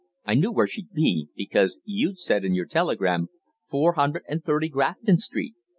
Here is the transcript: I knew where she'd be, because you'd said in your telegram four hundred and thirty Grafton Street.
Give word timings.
I 0.25 0.33
knew 0.33 0.51
where 0.51 0.65
she'd 0.65 0.91
be, 0.91 1.29
because 1.35 1.79
you'd 1.85 2.17
said 2.17 2.43
in 2.43 2.55
your 2.55 2.65
telegram 2.65 3.29
four 3.69 3.93
hundred 3.93 4.23
and 4.27 4.43
thirty 4.43 4.67
Grafton 4.67 5.19
Street. 5.19 5.53